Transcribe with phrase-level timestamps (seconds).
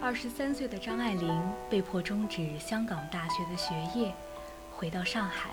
[0.00, 4.12] 二十三岁的张爱玲被迫终止香港大学的学业，
[4.70, 5.50] 回到上海。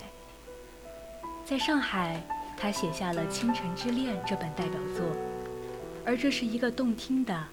[1.44, 2.22] 在上海，
[2.56, 5.04] 她写下了《倾城之恋》这本代表作，
[6.04, 7.44] 而这是一个动听的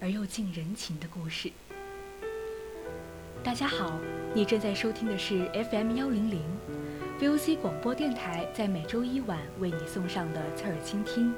[0.00, 1.50] 而又近人情的故事。
[3.42, 3.98] 大家好，
[4.32, 6.42] 你正在收听的是 FM 幺零零
[7.20, 11.34] VOC 广播电台在每周一晚为你送上的侧耳倾听，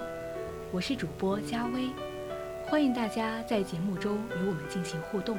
[0.70, 1.88] 我是主播佳薇。
[2.68, 5.38] 欢迎大家在节目中与我们进行互动。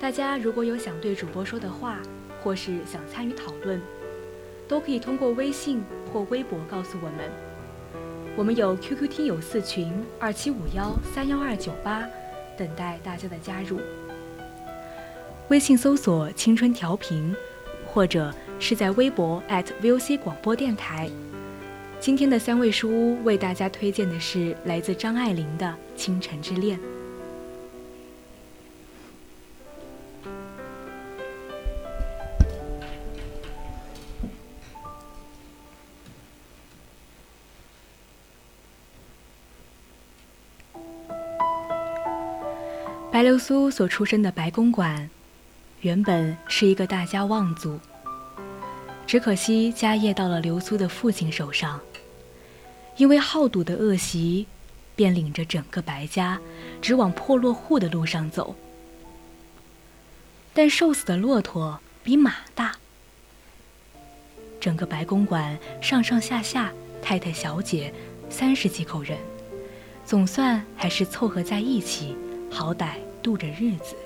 [0.00, 1.98] 大家如果有想对主播说的话，
[2.42, 3.78] 或是想参与讨论，
[4.66, 7.30] 都可以通过微信或微博告诉我们。
[8.36, 12.02] 我们有 QQ 听友四群二七五幺三幺二九八，
[12.56, 13.78] 等待大家的加入。
[15.48, 17.36] 微信搜索“青春调频”，
[17.86, 19.42] 或者是在微博
[19.82, 21.10] @VOC 广播电台。
[22.00, 25.66] 今天的三味书屋为大家推荐的是来自张爱玲的
[25.98, 26.78] 《倾城之恋》。
[43.10, 45.08] 白流苏所出身的白公馆，
[45.80, 47.78] 原本是一个大家望族，
[49.06, 51.80] 只可惜家业到了流苏的父亲手上。
[52.96, 54.46] 因为好赌的恶习，
[54.94, 56.40] 便领着整个白家，
[56.80, 58.54] 直往破落户的路上走。
[60.52, 62.76] 但瘦死的骆驼比马大，
[64.60, 66.72] 整个白公馆上上下下
[67.02, 67.92] 太太小姐
[68.30, 69.18] 三十几口人，
[70.06, 72.16] 总算还是凑合在一起，
[72.48, 73.96] 好歹度着日子。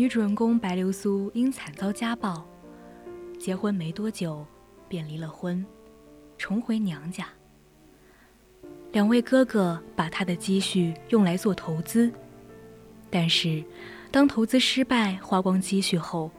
[0.00, 2.42] 女主人公白流苏因惨遭家暴，
[3.38, 4.46] 结婚没多久
[4.88, 5.62] 便离了婚，
[6.38, 7.28] 重回娘家。
[8.92, 12.10] 两位哥哥把她的积蓄用来做投资，
[13.10, 13.62] 但是
[14.10, 16.30] 当投资失败花光积蓄后，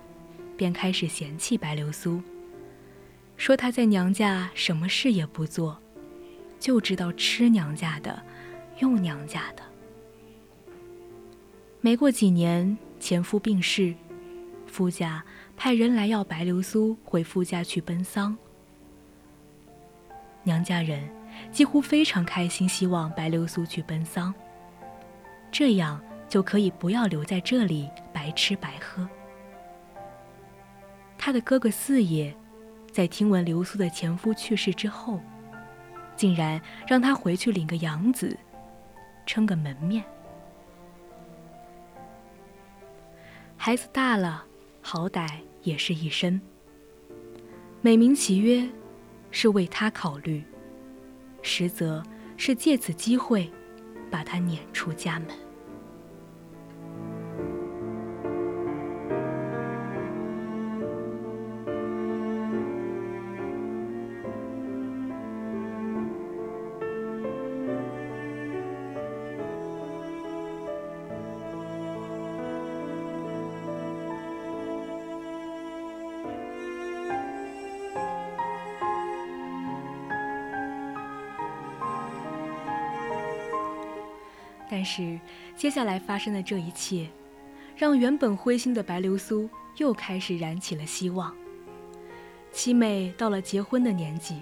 [0.58, 2.20] 便开始嫌弃白流苏，
[3.38, 5.78] 说她在娘家什么事也不做，
[6.60, 8.24] 就知道吃娘家的，
[8.80, 9.62] 用娘家的。
[11.80, 12.76] 没过几年。
[13.02, 13.96] 前夫病逝，
[14.68, 15.24] 夫家
[15.58, 18.38] 派人来要白流苏回夫家去奔丧。
[20.44, 21.10] 娘家人
[21.52, 24.32] 几乎非常开心，希望白流苏去奔丧，
[25.52, 29.10] 这样就可以不要留在这里白吃白喝。
[31.18, 32.32] 他的哥哥四爷，
[32.92, 35.20] 在听闻流苏的前夫去世之后，
[36.16, 38.38] 竟然让他回去领个养子，
[39.26, 40.04] 撑个门面。
[43.64, 44.44] 孩子大了，
[44.82, 45.30] 好歹
[45.62, 46.42] 也是一生。
[47.80, 48.68] 美名其曰
[49.30, 50.44] 是为他考虑，
[51.44, 52.02] 实则
[52.38, 53.48] 是借此机会
[54.10, 55.28] 把他撵出家门。
[84.72, 85.20] 但是，
[85.54, 87.10] 接下来发生的这一切，
[87.76, 91.36] 让原本灰心的白流苏又开始燃起了希望。
[92.54, 94.42] 七妹到了结婚的年纪，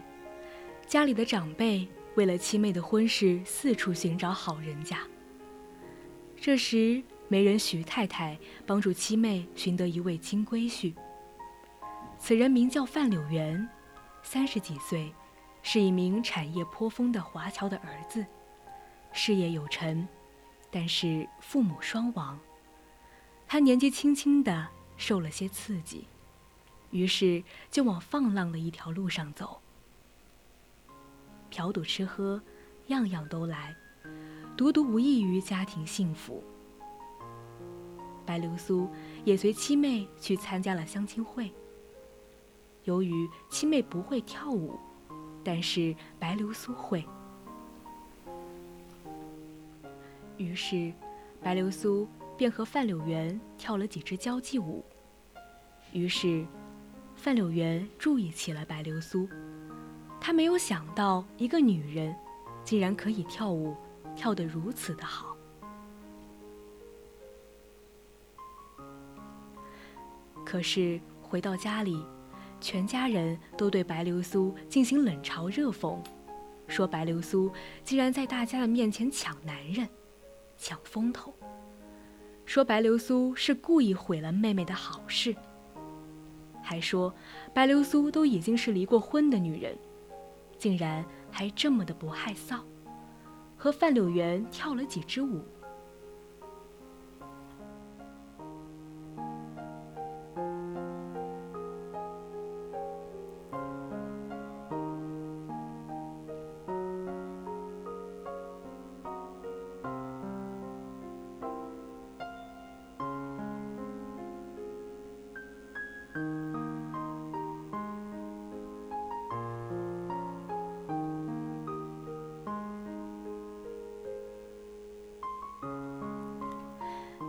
[0.85, 4.99] 家里的长辈为了七妹的婚事四处寻找好人家。
[6.39, 8.37] 这时，媒人徐太太
[8.67, 10.93] 帮助七妹寻得一位金龟婿。
[12.19, 13.67] 此人名叫范柳原，
[14.21, 15.11] 三十几岁，
[15.63, 18.23] 是一名产业颇丰的华侨的儿子，
[19.11, 20.07] 事业有成，
[20.71, 22.39] 但是父母双亡。
[23.47, 26.05] 他年纪轻轻的，受了些刺激，
[26.91, 29.59] 于是就往放浪的一条路上走。
[31.49, 32.39] 嫖赌吃喝，
[32.87, 33.75] 样样都来，
[34.55, 36.43] 独独无异于家庭幸福。
[38.23, 38.87] 白流苏
[39.25, 41.51] 也随七妹去参加了相亲会。
[42.83, 44.79] 由于七妹不会跳舞，
[45.43, 47.03] 但是白流苏会，
[50.39, 50.91] 于是
[51.43, 54.83] 白流苏便和范柳原跳了几支交际舞。
[55.91, 56.45] 于是
[57.15, 59.27] 范柳原注意起了白流苏。
[60.19, 62.15] 他没有想到，一个女人
[62.63, 63.75] 竟然可以跳舞，
[64.15, 65.35] 跳得如此的好。
[70.45, 72.03] 可是回到家里，
[72.61, 75.97] 全家人都对白流苏进行冷嘲热讽，
[76.67, 77.51] 说白流苏
[77.83, 79.87] 竟然在大家的面前抢男人，
[80.59, 81.33] 抢风头，
[82.45, 85.33] 说白流苏是故意毁了妹妹的好事，
[86.61, 87.11] 还说
[87.53, 89.75] 白流苏都已经是离过婚的女人。
[90.57, 92.59] 竟然还这么的不害臊，
[93.55, 95.41] 和范柳原跳了几支舞。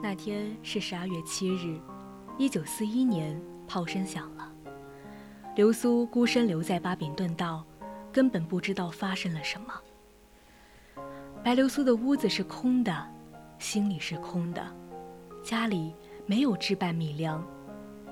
[0.03, 1.79] 那天是十二月七日，
[2.39, 3.39] 一九四一年，
[3.69, 4.51] 炮声响了。
[5.57, 7.63] 流苏孤身留在巴比顿道，
[8.11, 9.75] 根本不知道发生了什么。
[11.45, 13.07] 白流苏的屋子是空的，
[13.59, 14.67] 心里是空的，
[15.43, 15.95] 家里
[16.25, 17.47] 没有置办米粮，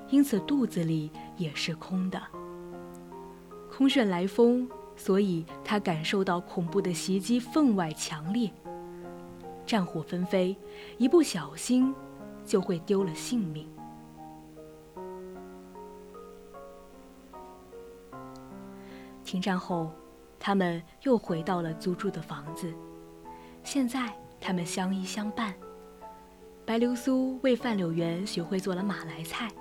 [0.09, 2.21] 因此肚子里也是空的。
[3.71, 8.51] 空穴来风，所以他感受到恐怖的袭击分外强烈。
[9.69, 10.57] 战火纷飞，
[10.97, 11.93] 一不小心
[12.43, 13.69] 就会丢了性命。
[19.23, 19.91] 停战后，
[20.39, 22.73] 他们又回到了租住的房子。
[23.63, 24.11] 现在，
[24.41, 25.53] 他们相依相伴。
[26.65, 29.51] 白流苏为范柳原学会做了马来菜，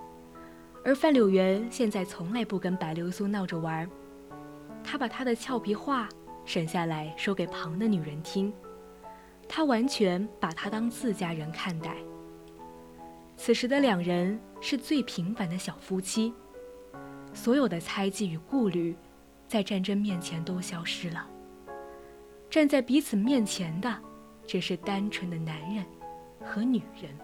[0.82, 3.90] 而范柳原现在从来不跟白流苏闹着玩儿
[4.82, 6.08] 他把他的俏皮话
[6.46, 8.50] 省下来说给旁的女人听。
[9.48, 11.96] 他完全把他当自家人看待。
[13.36, 16.32] 此时的两人是最平凡的小夫妻，
[17.32, 18.96] 所有的猜忌与顾虑，
[19.46, 21.26] 在战争面前都消失了。
[22.50, 23.96] 站在彼此面前的，
[24.46, 25.84] 只是单纯的男人
[26.44, 27.16] 和女人。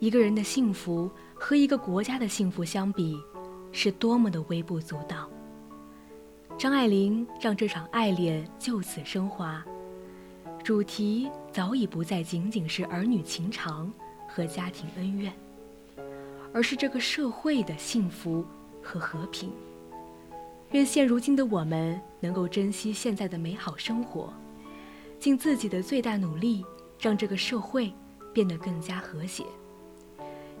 [0.00, 3.22] 一个人的幸福和一个国家的幸福相比，
[3.70, 5.30] 是多么的微不足道。
[6.62, 9.64] 张爱玲让这场爱恋就此升华，
[10.62, 13.92] 主题早已不再仅仅是儿女情长
[14.28, 15.32] 和家庭恩怨，
[16.54, 18.46] 而是这个社会的幸福
[18.80, 19.50] 和和平。
[20.70, 24.32] 愿现如今的我们能够珍惜现在的美好生活，
[25.18, 26.64] 尽自己的最大努力，
[27.00, 27.92] 让这个社会
[28.32, 29.42] 变得更加和谐。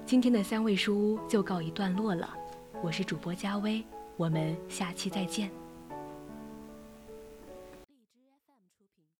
[0.04, 2.28] 今天的三味书屋就告一段落了，
[2.82, 3.84] 我是主播佳薇，
[4.16, 5.48] 我们下期再见。